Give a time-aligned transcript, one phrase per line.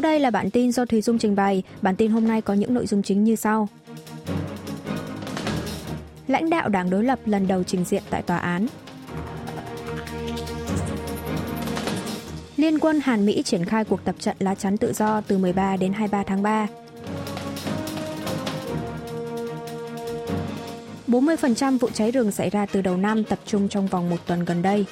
[0.00, 1.62] Sau đây là bản tin do Thùy Dung trình bày.
[1.82, 3.68] Bản tin hôm nay có những nội dung chính như sau.
[6.28, 8.66] Lãnh đạo đảng đối lập lần đầu trình diện tại tòa án.
[12.56, 15.76] Liên quân Hàn Mỹ triển khai cuộc tập trận lá chắn tự do từ 13
[15.76, 16.66] đến 23 tháng 3.
[21.08, 24.44] 40% vụ cháy rừng xảy ra từ đầu năm tập trung trong vòng một tuần
[24.44, 24.86] gần đây.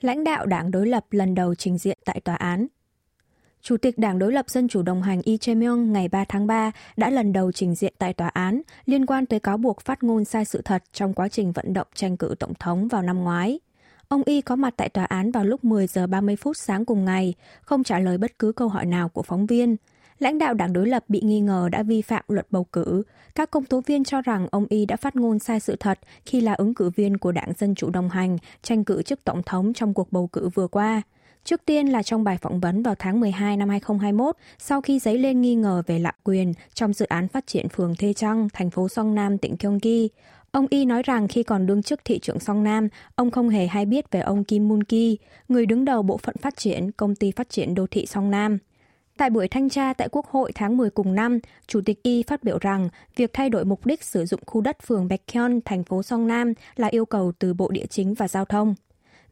[0.00, 2.66] Lãnh đạo đảng đối lập lần đầu trình diện tại tòa án.
[3.62, 6.72] Chủ tịch Đảng đối lập Dân chủ đồng hành Lee Jae-myung ngày 3 tháng 3
[6.96, 10.24] đã lần đầu trình diện tại tòa án liên quan tới cáo buộc phát ngôn
[10.24, 13.60] sai sự thật trong quá trình vận động tranh cử tổng thống vào năm ngoái.
[14.08, 17.04] Ông Y có mặt tại tòa án vào lúc 10 giờ 30 phút sáng cùng
[17.04, 19.76] ngày, không trả lời bất cứ câu hỏi nào của phóng viên.
[20.18, 23.02] Lãnh đạo đảng đối lập bị nghi ngờ đã vi phạm luật bầu cử.
[23.34, 26.40] Các công tố viên cho rằng ông Y đã phát ngôn sai sự thật khi
[26.40, 29.72] là ứng cử viên của đảng Dân Chủ đồng hành, tranh cử chức tổng thống
[29.72, 31.02] trong cuộc bầu cử vừa qua.
[31.44, 35.18] Trước tiên là trong bài phỏng vấn vào tháng 12 năm 2021, sau khi giấy
[35.18, 38.70] lên nghi ngờ về lạm quyền trong dự án phát triển phường Thê Trăng, thành
[38.70, 40.08] phố Song Nam, tỉnh Gyeonggi.
[40.50, 43.66] Ông Y nói rằng khi còn đương chức thị trưởng Song Nam, ông không hề
[43.66, 47.14] hay biết về ông Kim Moon Ki, người đứng đầu bộ phận phát triển công
[47.14, 48.58] ty phát triển đô thị Song Nam.
[49.18, 52.44] Tại buổi thanh tra tại Quốc hội tháng 10 cùng năm, Chủ tịch Y phát
[52.44, 55.84] biểu rằng việc thay đổi mục đích sử dụng khu đất phường Bạch Baekhyun, thành
[55.84, 58.74] phố Song Nam là yêu cầu từ Bộ Địa chính và Giao thông.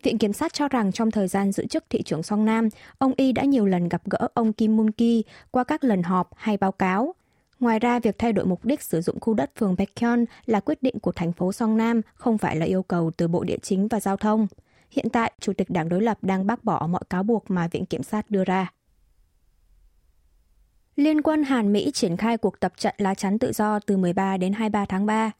[0.02, 3.12] Viện Kiểm sát cho rằng trong thời gian giữ chức thị trưởng Song Nam, ông
[3.16, 6.56] Y đã nhiều lần gặp gỡ ông Kim Moon Ki qua các lần họp hay
[6.56, 7.14] báo cáo.
[7.60, 10.82] Ngoài ra, việc thay đổi mục đích sử dụng khu đất phường Baekhyun là quyết
[10.82, 13.88] định của thành phố Song Nam, không phải là yêu cầu từ Bộ Địa chính
[13.88, 14.46] và Giao thông.
[14.90, 17.86] Hiện tại, Chủ tịch Đảng đối lập đang bác bỏ mọi cáo buộc mà Viện
[17.86, 18.75] Kiểm sát đưa ra.
[20.96, 24.36] Liên quân Hàn Mỹ triển khai cuộc tập trận lá chắn tự do từ 13
[24.36, 25.30] đến 23 tháng 3.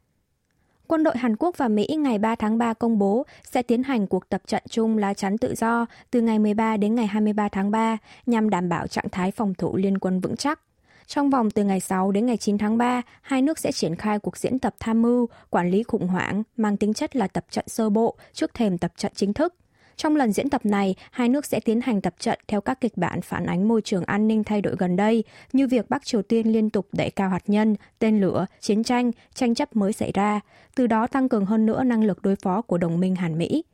[0.87, 4.06] Quân đội Hàn Quốc và Mỹ ngày 3 tháng 3 công bố sẽ tiến hành
[4.06, 7.71] cuộc tập trận chung lá chắn tự do từ ngày 13 đến ngày 23 tháng
[7.71, 10.61] 3 nhằm đảm bảo trạng thái phòng thủ liên quân vững chắc.
[11.06, 14.19] Trong vòng từ ngày 6 đến ngày 9 tháng 3, hai nước sẽ triển khai
[14.19, 17.65] cuộc diễn tập tham mưu, quản lý khủng hoảng mang tính chất là tập trận
[17.69, 19.55] sơ bộ trước thềm tập trận chính thức.
[19.97, 22.97] Trong lần diễn tập này, hai nước sẽ tiến hành tập trận theo các kịch
[22.97, 26.23] bản phản ánh môi trường an ninh thay đổi gần đây, như việc Bắc Triều
[26.23, 30.12] Tiên liên tục đẩy cao hạt nhân, tên lửa, chiến tranh, tranh chấp mới xảy
[30.15, 30.41] ra,
[30.75, 33.65] từ đó tăng cường hơn nữa năng lực đối phó của đồng minh Hàn Mỹ.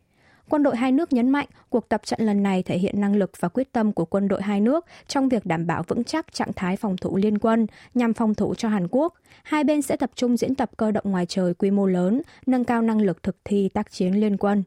[0.48, 3.30] Quân đội hai nước nhấn mạnh cuộc tập trận lần này thể hiện năng lực
[3.40, 6.52] và quyết tâm của quân đội hai nước trong việc đảm bảo vững chắc trạng
[6.52, 9.14] thái phòng thủ liên quân nhằm phòng thủ cho Hàn Quốc.
[9.42, 12.64] Hai bên sẽ tập trung diễn tập cơ động ngoài trời quy mô lớn, nâng
[12.64, 14.62] cao năng lực thực thi tác chiến liên quân.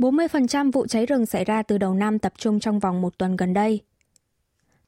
[0.00, 3.36] 40% vụ cháy rừng xảy ra từ đầu năm tập trung trong vòng một tuần
[3.36, 3.80] gần đây.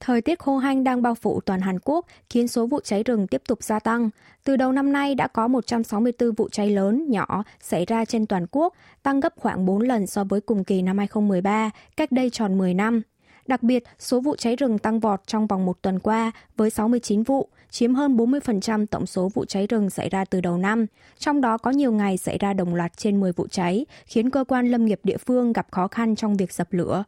[0.00, 3.26] Thời tiết khô hanh đang bao phủ toàn Hàn Quốc khiến số vụ cháy rừng
[3.26, 4.10] tiếp tục gia tăng.
[4.44, 8.46] Từ đầu năm nay đã có 164 vụ cháy lớn, nhỏ xảy ra trên toàn
[8.50, 12.58] quốc, tăng gấp khoảng 4 lần so với cùng kỳ năm 2013, cách đây tròn
[12.58, 13.02] 10 năm.
[13.46, 17.22] Đặc biệt, số vụ cháy rừng tăng vọt trong vòng một tuần qua với 69
[17.22, 20.86] vụ, chiếm hơn 40% tổng số vụ cháy rừng xảy ra từ đầu năm.
[21.18, 24.44] Trong đó có nhiều ngày xảy ra đồng loạt trên 10 vụ cháy, khiến cơ
[24.48, 27.04] quan lâm nghiệp địa phương gặp khó khăn trong việc dập lửa.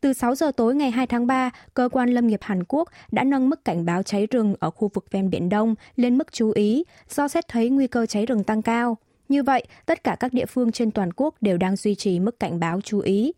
[0.00, 3.24] Từ 6 giờ tối ngày 2 tháng 3, cơ quan lâm nghiệp Hàn Quốc đã
[3.24, 6.50] nâng mức cảnh báo cháy rừng ở khu vực ven Biển Đông lên mức chú
[6.50, 8.96] ý do xét thấy nguy cơ cháy rừng tăng cao.
[9.28, 12.40] Như vậy, tất cả các địa phương trên toàn quốc đều đang duy trì mức
[12.40, 13.32] cảnh báo chú ý.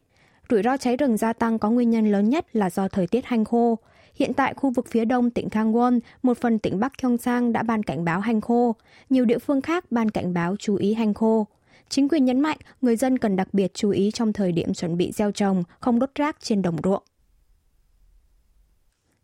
[0.50, 3.25] Rủi ro cháy rừng gia tăng có nguyên nhân lớn nhất là do thời tiết
[3.25, 3.78] hanh khô.
[4.16, 7.82] Hiện tại khu vực phía đông tỉnh Kangwon, một phần tỉnh Bắc Gyeongsang đã ban
[7.82, 8.75] cảnh báo hanh khô.
[9.10, 11.47] Nhiều địa phương khác ban cảnh báo chú ý hanh khô.
[11.88, 14.97] Chính quyền nhấn mạnh người dân cần đặc biệt chú ý trong thời điểm chuẩn
[14.97, 17.03] bị gieo trồng, không đốt rác trên đồng ruộng.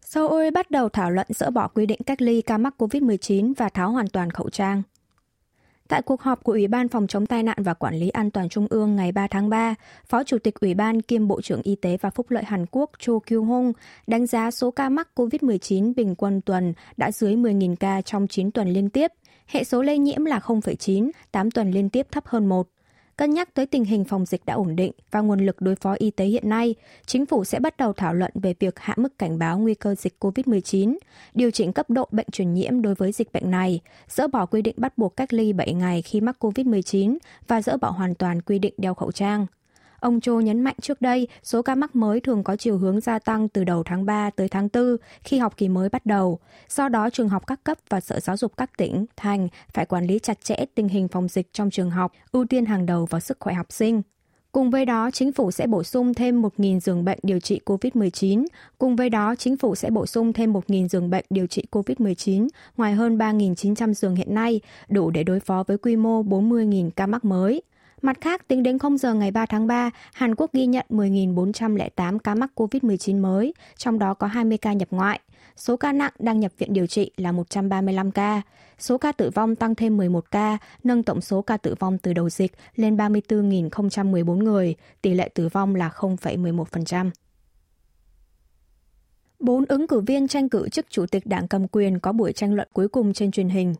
[0.04, 3.68] Seoul bắt đầu thảo luận dỡ bỏ quy định cách ly ca mắc COVID-19 và
[3.68, 4.82] tháo hoàn toàn khẩu trang.
[5.92, 8.48] Tại cuộc họp của Ủy ban Phòng chống tai nạn và Quản lý An toàn
[8.48, 9.74] Trung ương ngày 3 tháng 3,
[10.06, 12.90] Phó Chủ tịch Ủy ban kiêm Bộ trưởng Y tế và Phúc lợi Hàn Quốc
[12.98, 13.72] Cho Kyu-hong
[14.06, 18.50] đánh giá số ca mắc COVID-19 bình quân tuần đã dưới 10.000 ca trong 9
[18.50, 19.12] tuần liên tiếp.
[19.46, 22.68] Hệ số lây nhiễm là 0,9, 8 tuần liên tiếp thấp hơn 1.
[23.22, 25.94] Cân nhắc tới tình hình phòng dịch đã ổn định và nguồn lực đối phó
[25.98, 26.74] y tế hiện nay,
[27.06, 29.94] chính phủ sẽ bắt đầu thảo luận về việc hạ mức cảnh báo nguy cơ
[29.94, 30.96] dịch COVID-19,
[31.34, 34.62] điều chỉnh cấp độ bệnh truyền nhiễm đối với dịch bệnh này, dỡ bỏ quy
[34.62, 38.42] định bắt buộc cách ly 7 ngày khi mắc COVID-19 và dỡ bỏ hoàn toàn
[38.42, 39.46] quy định đeo khẩu trang.
[40.02, 43.18] Ông Cho nhấn mạnh trước đây, số ca mắc mới thường có chiều hướng gia
[43.18, 46.38] tăng từ đầu tháng 3 tới tháng 4 khi học kỳ mới bắt đầu.
[46.68, 50.06] Do đó, trường học các cấp và Sở Giáo dục các tỉnh, thành phải quản
[50.06, 53.20] lý chặt chẽ tình hình phòng dịch trong trường học, ưu tiên hàng đầu vào
[53.20, 54.02] sức khỏe học sinh.
[54.52, 58.46] Cùng với đó, chính phủ sẽ bổ sung thêm 1.000 giường bệnh điều trị COVID-19.
[58.78, 62.48] Cùng với đó, chính phủ sẽ bổ sung thêm 1.000 giường bệnh điều trị COVID-19,
[62.76, 67.06] ngoài hơn 3.900 giường hiện nay, đủ để đối phó với quy mô 40.000 ca
[67.06, 67.62] mắc mới.
[68.02, 72.18] Mặt khác, tính đến 0 giờ ngày 3 tháng 3, Hàn Quốc ghi nhận 10.408
[72.18, 75.20] ca mắc COVID-19 mới, trong đó có 20 ca nhập ngoại.
[75.56, 78.42] Số ca nặng đang nhập viện điều trị là 135 ca.
[78.78, 82.12] Số ca tử vong tăng thêm 11 ca, nâng tổng số ca tử vong từ
[82.12, 87.10] đầu dịch lên 34.014 người, tỷ lệ tử vong là 0,11%.
[89.40, 92.54] Bốn ứng cử viên tranh cử chức chủ tịch đảng cầm quyền có buổi tranh
[92.54, 93.74] luận cuối cùng trên truyền hình.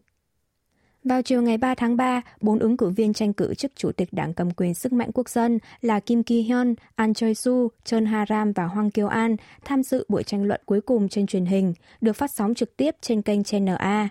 [1.05, 4.13] Vào chiều ngày 3 tháng 3, bốn ứng cử viên tranh cử chức chủ tịch
[4.13, 8.65] đảng cầm quyền sức mạnh quốc dân là Kim Ki-hyun, An Choi-su, Chun Ha-ram và
[8.65, 12.31] Hoàng Kiều An tham dự buổi tranh luận cuối cùng trên truyền hình, được phát
[12.31, 14.09] sóng trực tiếp trên kênh CNA.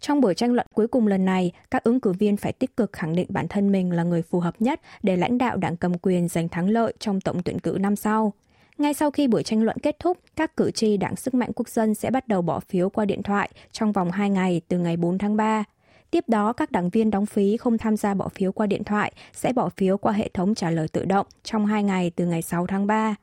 [0.00, 2.92] Trong buổi tranh luận cuối cùng lần này, các ứng cử viên phải tích cực
[2.92, 5.98] khẳng định bản thân mình là người phù hợp nhất để lãnh đạo đảng cầm
[5.98, 8.32] quyền giành thắng lợi trong tổng tuyển cử năm sau.
[8.78, 11.68] Ngay sau khi buổi tranh luận kết thúc, các cử tri Đảng Sức mạnh Quốc
[11.68, 14.96] dân sẽ bắt đầu bỏ phiếu qua điện thoại trong vòng 2 ngày từ ngày
[14.96, 15.64] 4 tháng 3.
[16.12, 19.12] Tiếp đó, các đảng viên đóng phí không tham gia bỏ phiếu qua điện thoại
[19.32, 22.42] sẽ bỏ phiếu qua hệ thống trả lời tự động trong 2 ngày từ ngày
[22.42, 23.14] 6 tháng 3.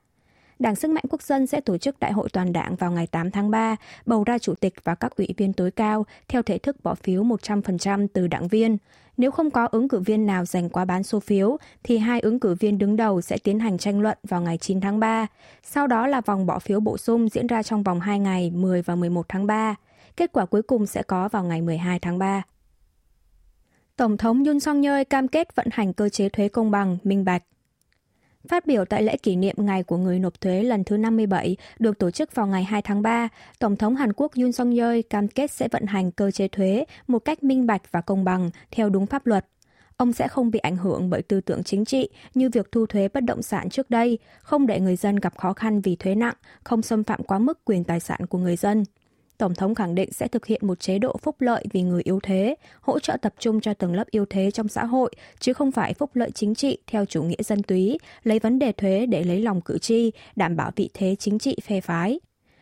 [0.60, 3.32] Đảng Sức mạnh Quốc dân sẽ tổ chức đại hội toàn đảng vào ngày 8
[3.32, 3.76] tháng 3,
[4.06, 7.24] bầu ra chủ tịch và các ủy viên tối cao theo thể thức bỏ phiếu
[7.24, 8.78] 100% từ đảng viên.
[9.18, 12.40] Nếu không có ứng cử viên nào giành quá bán số phiếu, thì hai ứng
[12.40, 15.28] cử viên đứng đầu sẽ tiến hành tranh luận vào ngày 9 tháng 3.
[15.64, 18.82] Sau đó là vòng bỏ phiếu bổ sung diễn ra trong vòng 2 ngày 10
[18.82, 19.76] và 11 tháng 3.
[20.18, 22.44] Kết quả cuối cùng sẽ có vào ngày 12 tháng 3.
[24.00, 27.26] Tổng thống Yun song yeol cam kết vận hành cơ chế thuế công bằng, minh
[27.26, 27.44] bạch.
[28.48, 32.00] Phát biểu tại lễ kỷ niệm Ngày của người nộp thuế lần thứ 57 được
[32.00, 33.30] tổ chức vào ngày 2 tháng 3,
[33.60, 36.86] Tổng thống Hàn Quốc Yoon song yeol cam kết sẽ vận hành cơ chế thuế
[37.08, 39.46] một cách minh bạch và công bằng theo đúng pháp luật.
[39.98, 43.08] Ông sẽ không bị ảnh hưởng bởi tư tưởng chính trị như việc thu thuế
[43.08, 46.36] bất động sản trước đây, không để người dân gặp khó khăn vì thuế nặng,
[46.64, 48.84] không xâm phạm quá mức quyền tài sản của người dân.
[49.40, 52.20] Tổng thống khẳng định sẽ thực hiện một chế độ phúc lợi vì người yếu
[52.24, 55.72] thế, hỗ trợ tập trung cho tầng lớp yếu thế trong xã hội, chứ không
[55.72, 59.24] phải phúc lợi chính trị theo chủ nghĩa dân túy, lấy vấn đề thuế để
[59.24, 62.20] lấy lòng cử tri, đảm bảo vị thế chính trị phe phái.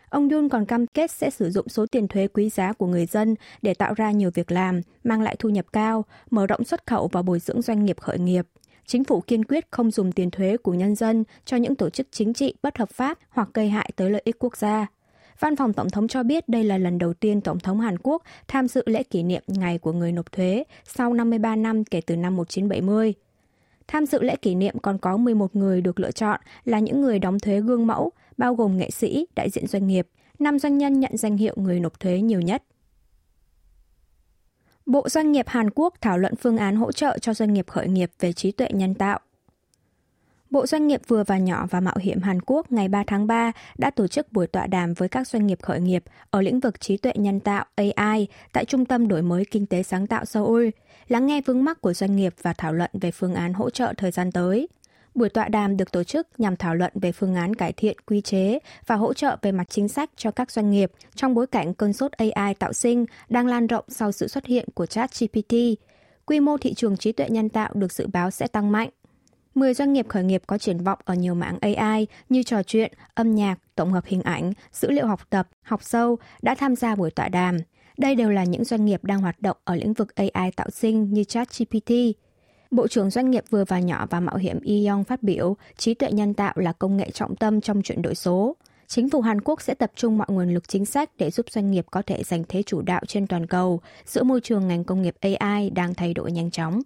[0.09, 3.05] Ông Yun còn cam kết sẽ sử dụng số tiền thuế quý giá của người
[3.05, 6.87] dân để tạo ra nhiều việc làm, mang lại thu nhập cao, mở rộng xuất
[6.87, 8.47] khẩu và bồi dưỡng doanh nghiệp khởi nghiệp.
[8.85, 12.07] Chính phủ kiên quyết không dùng tiền thuế của nhân dân cho những tổ chức
[12.11, 14.87] chính trị bất hợp pháp hoặc gây hại tới lợi ích quốc gia.
[15.39, 18.23] Văn phòng Tổng thống cho biết đây là lần đầu tiên Tổng thống Hàn Quốc
[18.47, 22.15] tham dự lễ kỷ niệm Ngày của người nộp thuế sau 53 năm kể từ
[22.15, 23.13] năm 1970.
[23.87, 27.19] Tham dự lễ kỷ niệm còn có 11 người được lựa chọn là những người
[27.19, 30.07] đóng thuế gương mẫu, bao gồm nghệ sĩ, đại diện doanh nghiệp,
[30.39, 32.63] năm doanh nhân nhận danh hiệu người nộp thuế nhiều nhất.
[34.85, 37.87] Bộ Doanh nghiệp Hàn Quốc thảo luận phương án hỗ trợ cho doanh nghiệp khởi
[37.87, 39.19] nghiệp về trí tuệ nhân tạo.
[40.49, 43.51] Bộ Doanh nghiệp vừa và nhỏ và mạo hiểm Hàn Quốc ngày 3 tháng 3
[43.77, 46.81] đã tổ chức buổi tọa đàm với các doanh nghiệp khởi nghiệp ở lĩnh vực
[46.81, 50.69] trí tuệ nhân tạo AI tại Trung tâm Đổi mới Kinh tế Sáng tạo Seoul,
[51.07, 53.93] lắng nghe vướng mắc của doanh nghiệp và thảo luận về phương án hỗ trợ
[53.97, 54.67] thời gian tới.
[55.15, 58.21] Buổi tọa đàm được tổ chức nhằm thảo luận về phương án cải thiện quy
[58.21, 61.73] chế và hỗ trợ về mặt chính sách cho các doanh nghiệp trong bối cảnh
[61.73, 65.53] cơn sốt AI tạo sinh đang lan rộng sau sự xuất hiện của ChatGPT.
[66.25, 68.89] Quy mô thị trường trí tuệ nhân tạo được dự báo sẽ tăng mạnh
[69.57, 72.91] 10 doanh nghiệp khởi nghiệp có triển vọng ở nhiều mảng AI như trò chuyện,
[73.13, 76.95] âm nhạc, tổng hợp hình ảnh, dữ liệu học tập, học sâu đã tham gia
[76.95, 77.57] buổi tọa đàm.
[77.97, 81.13] Đây đều là những doanh nghiệp đang hoạt động ở lĩnh vực AI tạo sinh
[81.13, 81.91] như ChatGPT.
[82.71, 86.11] Bộ trưởng Doanh nghiệp vừa và nhỏ và mạo hiểm Yong phát biểu, trí tuệ
[86.11, 88.55] nhân tạo là công nghệ trọng tâm trong chuyển đổi số.
[88.87, 91.71] Chính phủ Hàn Quốc sẽ tập trung mọi nguồn lực chính sách để giúp doanh
[91.71, 95.01] nghiệp có thể giành thế chủ đạo trên toàn cầu giữa môi trường ngành công
[95.01, 96.81] nghiệp AI đang thay đổi nhanh chóng.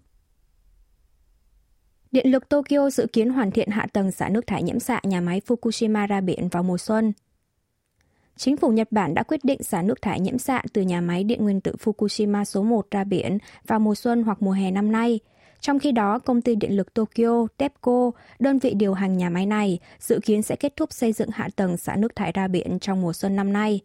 [2.11, 5.21] Điện lực Tokyo dự kiến hoàn thiện hạ tầng xả nước thải nhiễm xạ nhà
[5.21, 7.13] máy Fukushima ra biển vào mùa xuân.
[8.37, 11.23] Chính phủ Nhật Bản đã quyết định xả nước thải nhiễm xạ từ nhà máy
[11.23, 13.37] điện nguyên tử Fukushima số 1 ra biển
[13.67, 15.19] vào mùa xuân hoặc mùa hè năm nay.
[15.59, 19.45] Trong khi đó, công ty điện lực Tokyo, TEPCO, đơn vị điều hành nhà máy
[19.45, 22.79] này, dự kiến sẽ kết thúc xây dựng hạ tầng xả nước thải ra biển
[22.79, 23.81] trong mùa xuân năm nay.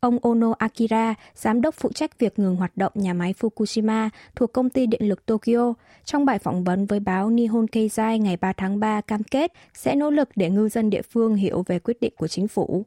[0.00, 4.52] Ông Ono Akira, giám đốc phụ trách việc ngừng hoạt động nhà máy Fukushima thuộc
[4.52, 5.74] công ty điện lực Tokyo,
[6.04, 9.94] trong bài phỏng vấn với báo Nihon Keizai ngày 3 tháng 3 cam kết sẽ
[9.94, 12.84] nỗ lực để ngư dân địa phương hiểu về quyết định của chính phủ.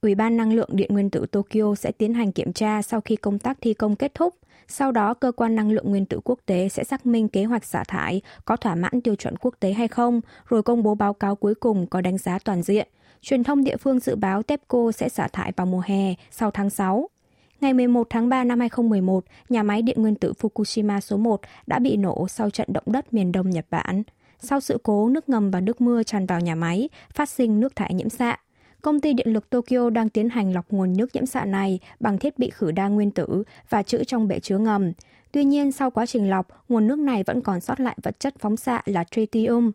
[0.00, 3.16] Ủy ban năng lượng điện nguyên tử Tokyo sẽ tiến hành kiểm tra sau khi
[3.16, 4.34] công tác thi công kết thúc.
[4.68, 7.64] Sau đó, cơ quan năng lượng nguyên tử quốc tế sẽ xác minh kế hoạch
[7.64, 11.14] xả thải có thỏa mãn tiêu chuẩn quốc tế hay không, rồi công bố báo
[11.14, 12.88] cáo cuối cùng có đánh giá toàn diện–
[13.22, 16.70] Truyền thông địa phương dự báo TEPCO sẽ xả thải vào mùa hè sau tháng
[16.70, 17.08] 6.
[17.60, 21.78] Ngày 11 tháng 3 năm 2011, nhà máy điện nguyên tử Fukushima số 1 đã
[21.78, 24.02] bị nổ sau trận động đất miền đông Nhật Bản.
[24.38, 27.76] sau sự cố nước ngầm và nước mưa tràn vào nhà máy, phát sinh nước
[27.76, 28.36] thải nhiễm xạ.
[28.82, 32.18] Công ty điện lực Tokyo đang tiến hành lọc nguồn nước nhiễm xạ này bằng
[32.18, 34.92] thiết bị khử đa nguyên tử và trữ trong bể chứa ngầm.
[35.32, 38.34] Tuy nhiên, sau quá trình lọc, nguồn nước này vẫn còn sót lại vật chất
[38.38, 39.72] phóng xạ là tritium.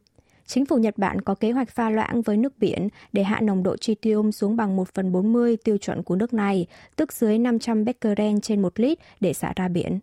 [0.48, 3.64] Chính phủ Nhật Bản có kế hoạch pha loãng với nước biển để hạ nồng
[3.64, 7.86] độ tritium xuống bằng 1 phần 40 tiêu chuẩn của nước này, tức dưới 500
[7.86, 10.00] becquerel trên 1 lít để xả ra biển.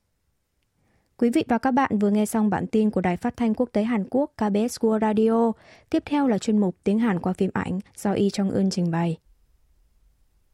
[1.16, 3.68] Quý vị và các bạn vừa nghe xong bản tin của Đài Phát thanh Quốc
[3.72, 5.52] tế Hàn Quốc KBS World Radio.
[5.90, 8.90] Tiếp theo là chuyên mục Tiếng Hàn qua phim ảnh do Y Trong Eun trình
[8.90, 9.16] bày.